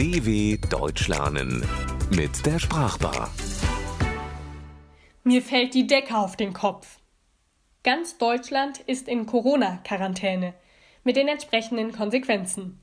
DW 0.00 0.56
Deutsch 0.70 1.08
lernen 1.08 1.62
mit 2.16 2.46
der 2.46 2.58
Sprachbar. 2.58 3.30
Mir 5.24 5.42
fällt 5.42 5.74
die 5.74 5.86
Decke 5.86 6.16
auf 6.16 6.36
den 6.36 6.54
Kopf. 6.54 7.00
Ganz 7.82 8.16
Deutschland 8.16 8.80
ist 8.80 9.08
in 9.08 9.26
Corona-Quarantäne 9.26 10.54
mit 11.04 11.16
den 11.16 11.28
entsprechenden 11.28 11.92
Konsequenzen. 11.92 12.80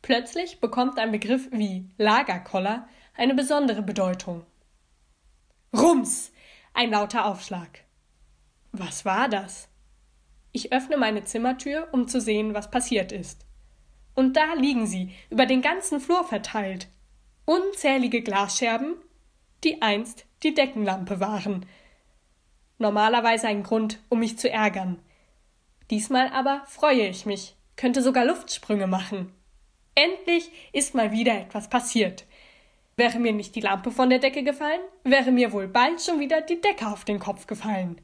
Plötzlich 0.00 0.58
bekommt 0.60 0.98
ein 0.98 1.12
Begriff 1.12 1.50
wie 1.52 1.84
Lagerkoller 1.98 2.88
eine 3.14 3.34
besondere 3.34 3.82
Bedeutung. 3.82 4.46
Rums! 5.76 6.32
Ein 6.72 6.92
lauter 6.92 7.26
Aufschlag. 7.26 7.80
Was 8.72 9.04
war 9.04 9.28
das? 9.28 9.68
Ich 10.52 10.72
öffne 10.72 10.96
meine 10.96 11.24
Zimmertür, 11.24 11.88
um 11.92 12.08
zu 12.08 12.22
sehen, 12.22 12.54
was 12.54 12.70
passiert 12.70 13.12
ist. 13.12 13.44
Und 14.14 14.36
da 14.36 14.54
liegen 14.54 14.86
sie, 14.86 15.12
über 15.30 15.46
den 15.46 15.62
ganzen 15.62 16.00
Flur 16.00 16.24
verteilt. 16.24 16.88
Unzählige 17.44 18.22
Glasscherben, 18.22 18.94
die 19.64 19.82
einst 19.82 20.26
die 20.42 20.54
Deckenlampe 20.54 21.20
waren. 21.20 21.66
Normalerweise 22.78 23.48
ein 23.48 23.62
Grund, 23.62 23.98
um 24.08 24.20
mich 24.20 24.38
zu 24.38 24.50
ärgern. 24.50 25.00
Diesmal 25.90 26.28
aber 26.28 26.62
freue 26.66 27.08
ich 27.08 27.26
mich, 27.26 27.56
könnte 27.76 28.02
sogar 28.02 28.24
Luftsprünge 28.24 28.86
machen. 28.86 29.32
Endlich 29.94 30.50
ist 30.72 30.94
mal 30.94 31.12
wieder 31.12 31.38
etwas 31.38 31.68
passiert. 31.68 32.24
Wäre 32.96 33.18
mir 33.18 33.32
nicht 33.32 33.54
die 33.54 33.60
Lampe 33.60 33.90
von 33.90 34.10
der 34.10 34.18
Decke 34.18 34.42
gefallen, 34.42 34.80
wäre 35.02 35.32
mir 35.32 35.52
wohl 35.52 35.68
bald 35.68 36.00
schon 36.00 36.20
wieder 36.20 36.40
die 36.40 36.60
Decke 36.60 36.86
auf 36.86 37.04
den 37.04 37.18
Kopf 37.18 37.46
gefallen. 37.46 38.00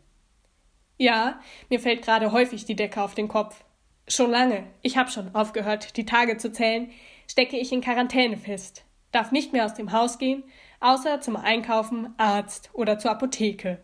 Ja, 0.99 1.41
mir 1.69 1.81
fällt 1.81 2.03
gerade 2.03 2.33
häufig 2.33 2.65
die 2.65 2.77
Decke 2.77 3.01
auf 3.01 3.15
den 3.15 3.29
Kopf. 3.29 3.65
Schon 4.09 4.31
lange, 4.31 4.65
ich 4.83 4.97
habe 4.97 5.11
schon 5.11 5.35
aufgehört, 5.35 5.97
die 5.97 6.05
Tage 6.05 6.37
zu 6.37 6.53
zählen, 6.53 6.91
stecke 7.29 7.57
ich 7.57 7.73
in 7.73 7.81
Quarantäne 7.81 8.37
fest, 8.37 8.85
darf 9.13 9.31
nicht 9.31 9.53
mehr 9.53 9.65
aus 9.65 9.75
dem 9.75 9.93
Haus 9.93 10.19
gehen, 10.19 10.43
außer 10.81 11.21
zum 11.21 11.37
Einkaufen, 11.37 12.15
Arzt 12.17 12.71
oder 12.73 12.99
zur 12.99 13.13
Apotheke. 13.13 13.83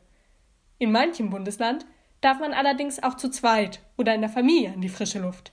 In 0.79 0.93
manchem 0.93 1.31
Bundesland 1.31 1.87
darf 2.21 2.41
man 2.41 2.53
allerdings 2.53 3.03
auch 3.03 3.15
zu 3.15 3.31
zweit 3.31 3.81
oder 3.97 4.15
in 4.15 4.21
der 4.21 4.31
Familie 4.31 4.73
an 4.73 4.81
die 4.81 4.89
frische 4.89 5.21
Luft. 5.21 5.53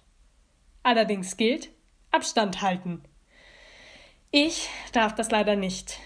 Allerdings 0.82 1.38
gilt 1.38 1.70
Abstand 2.12 2.62
halten. 2.62 3.04
Ich 4.32 4.70
darf 4.92 5.14
das 5.14 5.32
leider 5.32 5.56
nicht. 5.56 6.00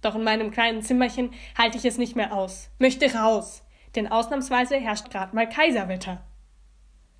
Doch 0.00 0.14
in 0.14 0.22
meinem 0.22 0.50
kleinen 0.50 0.82
Zimmerchen 0.82 1.32
halte 1.56 1.78
ich 1.78 1.84
es 1.84 1.98
nicht 1.98 2.14
mehr 2.14 2.32
aus, 2.32 2.70
möchte 2.78 3.12
raus, 3.14 3.62
denn 3.94 4.06
ausnahmsweise 4.06 4.76
herrscht 4.76 5.10
gerade 5.10 5.34
mal 5.34 5.48
Kaiserwetter. 5.48 6.22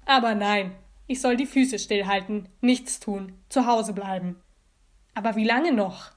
Aber 0.07 0.35
nein, 0.35 0.75
ich 1.07 1.21
soll 1.21 1.37
die 1.37 1.47
Füße 1.47 1.79
stillhalten, 1.79 2.49
nichts 2.61 3.01
tun, 3.01 3.39
zu 3.49 3.67
Hause 3.67 3.93
bleiben. 3.93 4.41
Aber 5.15 5.37
wie 5.37 5.45
lange 5.45 5.73
noch? 5.73 6.13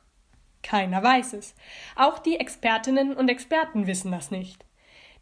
Keiner 0.63 1.01
weiß 1.03 1.33
es. 1.33 1.55
Auch 1.95 2.19
die 2.19 2.39
Expertinnen 2.39 3.15
und 3.15 3.29
Experten 3.29 3.87
wissen 3.87 4.11
das 4.11 4.31
nicht. 4.31 4.65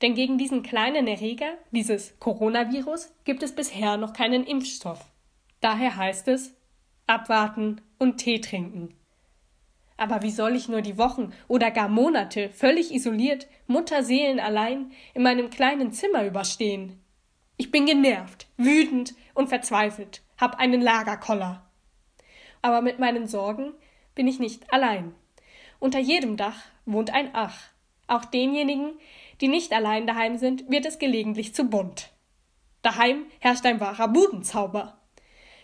Denn 0.01 0.15
gegen 0.15 0.37
diesen 0.37 0.63
kleinen 0.63 1.07
Erreger, 1.07 1.57
dieses 1.71 2.19
Coronavirus, 2.19 3.13
gibt 3.23 3.43
es 3.43 3.55
bisher 3.55 3.97
noch 3.97 4.13
keinen 4.13 4.45
Impfstoff. 4.45 5.11
Daher 5.61 5.95
heißt 5.95 6.27
es 6.27 6.53
abwarten 7.07 7.81
und 7.99 8.17
Tee 8.17 8.41
trinken. 8.41 8.95
Aber 9.97 10.21
wie 10.23 10.31
soll 10.31 10.55
ich 10.55 10.67
nur 10.67 10.81
die 10.81 10.97
Wochen 10.97 11.31
oder 11.47 11.71
gar 11.71 11.87
Monate 11.87 12.49
völlig 12.49 12.93
isoliert, 12.93 13.47
Mutterseelen 13.67 14.39
allein 14.39 14.91
in 15.13 15.23
meinem 15.23 15.49
kleinen 15.49 15.91
Zimmer 15.93 16.25
überstehen? 16.25 16.99
Ich 17.57 17.71
bin 17.71 17.85
genervt, 17.85 18.47
wütend 18.57 19.13
und 19.33 19.47
verzweifelt, 19.47 20.21
hab 20.37 20.59
einen 20.59 20.81
Lagerkoller. 20.81 21.65
Aber 22.61 22.81
mit 22.81 22.99
meinen 22.99 23.27
Sorgen 23.27 23.73
bin 24.13 24.27
ich 24.27 24.39
nicht 24.39 24.73
allein. 24.73 25.13
Unter 25.79 25.99
jedem 25.99 26.35
Dach 26.37 26.63
wohnt 26.85 27.13
ein 27.13 27.29
Ach. 27.33 27.69
Auch 28.07 28.25
denjenigen, 28.25 28.93
die 29.41 29.47
nicht 29.47 29.73
allein 29.73 30.05
daheim 30.05 30.37
sind, 30.37 30.69
wird 30.69 30.85
es 30.85 30.99
gelegentlich 30.99 31.55
zu 31.55 31.65
bunt. 31.65 32.11
Daheim 32.81 33.25
herrscht 33.39 33.65
ein 33.65 33.79
wahrer 33.79 34.07
Budenzauber. 34.07 34.99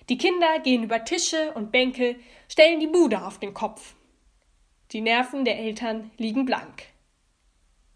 Die 0.10 0.18
Kinder 0.18 0.60
gehen 0.60 0.84
über 0.84 1.06
Tische 1.06 1.54
und 1.54 1.72
Bänke, 1.72 2.16
stellen 2.48 2.80
die 2.80 2.88
Bude 2.88 3.26
auf 3.26 3.40
den 3.40 3.54
Kopf. 3.54 3.96
Die 4.92 5.02
Nerven 5.02 5.46
der 5.46 5.60
Eltern 5.60 6.12
liegen 6.18 6.46
blank. 6.46 6.84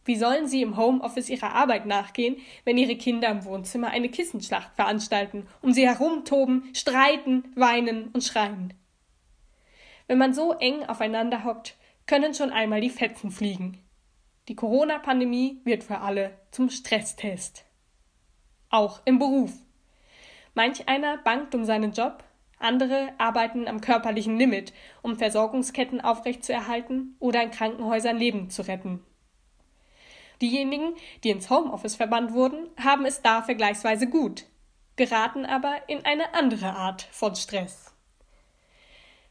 Wie 0.06 0.16
sollen 0.16 0.48
sie 0.48 0.62
im 0.62 0.78
Homeoffice 0.78 1.30
ihrer 1.30 1.54
Arbeit 1.54 1.88
nachgehen, 1.88 2.38
wenn 2.64 2.78
ihre 2.78 2.96
Kinder 2.96 3.28
im 3.30 3.44
Wohnzimmer 3.44 3.90
eine 3.90 4.10
Kissenschlacht 4.10 4.76
veranstalten, 4.76 5.48
um 5.62 5.74
sie 5.74 5.88
herumtoben, 5.88 6.70
streiten, 6.74 7.52
weinen 7.56 8.10
und 8.10 8.24
schreien? 8.24 8.74
Wenn 10.08 10.20
man 10.20 10.34
so 10.34 10.54
eng 10.54 10.84
aufeinander 10.84 11.44
hockt, 11.44 11.76
können 12.06 12.36
schon 12.36 12.52
einmal 12.52 12.82
die 12.82 12.92
Fetzen 12.92 13.32
fliegen. 13.32 13.80
Die 14.48 14.56
Corona-Pandemie 14.56 15.62
wird 15.64 15.84
für 15.84 16.02
alle 16.02 16.38
zum 16.52 16.70
Stresstest. 16.70 17.66
Auch 18.70 19.02
im 19.06 19.18
Beruf. 19.18 19.54
Manch 20.54 20.88
einer 20.88 21.18
bangt 21.18 21.56
um 21.56 21.66
seinen 21.66 21.94
Job, 21.94 22.24
andere 22.60 23.10
arbeiten 23.18 23.68
am 23.68 23.82
körperlichen 23.82 24.38
Limit, 24.38 24.72
um 25.02 25.18
Versorgungsketten 25.18 26.00
aufrechtzuerhalten 26.00 27.16
oder 27.20 27.42
in 27.42 27.52
Krankenhäusern 27.52 28.18
Leben 28.18 28.52
zu 28.52 28.62
retten. 28.62 29.04
Diejenigen, 30.42 30.96
die 31.24 31.30
ins 31.30 31.50
Homeoffice 31.50 31.96
verbannt 31.96 32.34
wurden, 32.34 32.70
haben 32.82 33.06
es 33.06 33.22
da 33.22 33.42
vergleichsweise 33.42 34.08
gut, 34.08 34.46
geraten 34.96 35.46
aber 35.46 35.78
in 35.88 36.04
eine 36.06 36.34
andere 36.34 36.76
Art 36.76 37.08
von 37.12 37.36
Stress. 37.36 37.94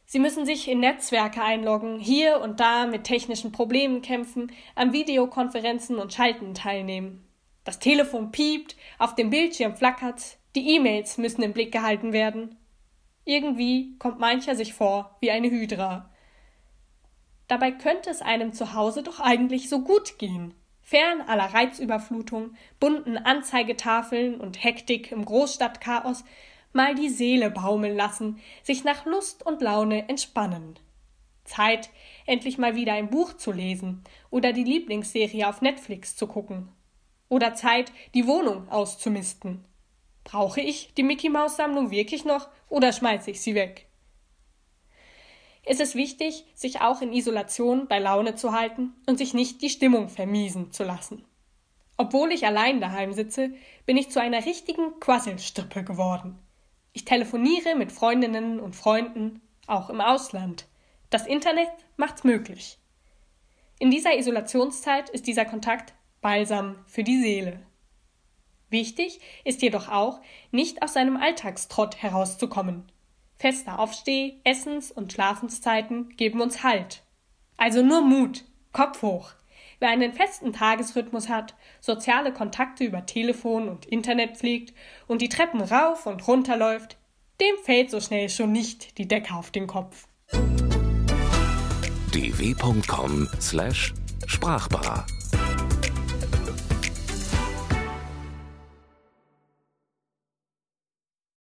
Sie 0.06 0.18
müssen 0.18 0.46
sich 0.46 0.68
in 0.68 0.80
Netzwerke 0.80 1.42
einloggen, 1.42 1.98
hier 1.98 2.40
und 2.40 2.60
da 2.60 2.86
mit 2.86 3.04
technischen 3.04 3.52
Problemen 3.52 4.02
kämpfen, 4.02 4.52
an 4.74 4.92
Videokonferenzen 4.92 5.98
und 5.98 6.12
Schalten 6.12 6.54
teilnehmen. 6.54 7.26
Das 7.64 7.78
Telefon 7.78 8.30
piept, 8.30 8.76
auf 8.98 9.14
dem 9.14 9.30
Bildschirm 9.30 9.74
flackert, 9.74 10.36
die 10.54 10.76
E-Mails 10.76 11.18
müssen 11.18 11.42
im 11.42 11.52
Blick 11.52 11.72
gehalten 11.72 12.12
werden. 12.12 12.56
Irgendwie 13.24 13.96
kommt 13.98 14.18
mancher 14.18 14.54
sich 14.54 14.74
vor 14.74 15.16
wie 15.20 15.30
eine 15.30 15.50
Hydra. 15.50 16.10
Dabei 17.48 17.72
könnte 17.72 18.10
es 18.10 18.22
einem 18.22 18.52
zu 18.52 18.74
Hause 18.74 19.02
doch 19.02 19.20
eigentlich 19.20 19.68
so 19.68 19.80
gut 19.80 20.18
gehen 20.18 20.54
fern 20.84 21.22
aller 21.22 21.52
Reizüberflutung, 21.52 22.54
bunten 22.78 23.16
Anzeigetafeln 23.16 24.40
und 24.40 24.62
Hektik 24.62 25.10
im 25.10 25.24
Großstadtchaos, 25.24 26.24
mal 26.72 26.94
die 26.94 27.08
Seele 27.08 27.50
baumeln 27.50 27.96
lassen, 27.96 28.38
sich 28.62 28.84
nach 28.84 29.06
Lust 29.06 29.44
und 29.44 29.62
Laune 29.62 30.08
entspannen. 30.08 30.78
Zeit, 31.44 31.90
endlich 32.26 32.58
mal 32.58 32.74
wieder 32.74 32.92
ein 32.92 33.10
Buch 33.10 33.34
zu 33.34 33.52
lesen 33.52 34.02
oder 34.30 34.52
die 34.52 34.64
Lieblingsserie 34.64 35.48
auf 35.48 35.62
Netflix 35.62 36.16
zu 36.16 36.26
gucken. 36.26 36.68
Oder 37.28 37.54
Zeit, 37.54 37.92
die 38.14 38.26
Wohnung 38.26 38.68
auszumisten. 38.68 39.64
Brauche 40.22 40.60
ich 40.60 40.94
die 40.94 41.02
Mickey 41.02 41.28
Maus 41.28 41.56
Sammlung 41.56 41.90
wirklich 41.90 42.24
noch 42.24 42.48
oder 42.68 42.92
schmeiße 42.92 43.30
ich 43.30 43.40
sie 43.40 43.54
weg? 43.54 43.88
Ist 45.66 45.80
es 45.80 45.94
wichtig, 45.94 46.44
sich 46.54 46.80
auch 46.80 47.00
in 47.00 47.12
Isolation 47.12 47.88
bei 47.88 47.98
Laune 47.98 48.34
zu 48.34 48.52
halten 48.52 48.92
und 49.06 49.18
sich 49.18 49.34
nicht 49.34 49.62
die 49.62 49.70
Stimmung 49.70 50.08
vermiesen 50.08 50.72
zu 50.72 50.84
lassen. 50.84 51.24
Obwohl 51.96 52.32
ich 52.32 52.46
allein 52.46 52.80
daheim 52.80 53.12
sitze, 53.12 53.54
bin 53.86 53.96
ich 53.96 54.10
zu 54.10 54.20
einer 54.20 54.44
richtigen 54.44 54.98
Quasselstrippe 55.00 55.84
geworden. 55.84 56.38
Ich 56.92 57.04
telefoniere 57.04 57.76
mit 57.76 57.92
Freundinnen 57.92 58.60
und 58.60 58.76
Freunden, 58.76 59.40
auch 59.66 59.90
im 59.90 60.00
Ausland. 60.00 60.66
Das 61.10 61.26
Internet 61.26 61.70
macht's 61.96 62.24
möglich. 62.24 62.78
In 63.78 63.90
dieser 63.90 64.16
Isolationszeit 64.16 65.08
ist 65.10 65.26
dieser 65.26 65.44
Kontakt 65.44 65.94
Balsam 66.20 66.76
für 66.86 67.04
die 67.04 67.20
Seele. 67.20 67.60
Wichtig 68.70 69.20
ist 69.44 69.62
jedoch 69.62 69.88
auch, 69.88 70.20
nicht 70.50 70.82
aus 70.82 70.94
seinem 70.94 71.16
Alltagstrott 71.16 72.02
herauszukommen 72.02 72.90
Feste 73.36 73.78
Aufsteh-, 73.78 74.40
Essens- 74.44 74.92
und 74.92 75.12
Schlafenszeiten 75.12 76.16
geben 76.16 76.40
uns 76.40 76.62
Halt. 76.62 77.02
Also 77.56 77.82
nur 77.82 78.02
Mut, 78.02 78.44
Kopf 78.72 79.02
hoch. 79.02 79.32
Wer 79.80 79.90
einen 79.90 80.12
festen 80.12 80.52
Tagesrhythmus 80.52 81.28
hat, 81.28 81.54
soziale 81.80 82.32
Kontakte 82.32 82.84
über 82.84 83.06
Telefon 83.06 83.68
und 83.68 83.86
Internet 83.86 84.36
pflegt 84.36 84.72
und 85.06 85.20
die 85.20 85.28
Treppen 85.28 85.60
rauf 85.60 86.06
und 86.06 86.26
runter 86.26 86.56
läuft, 86.56 86.96
dem 87.40 87.56
fällt 87.62 87.90
so 87.90 88.00
schnell 88.00 88.28
schon 88.28 88.50
nicht 88.52 88.98
die 88.98 89.08
Decke 89.08 89.34
auf 89.34 89.50
den 89.50 89.66
Kopf. 89.66 90.06
dw.com/sprachbar 92.12 95.06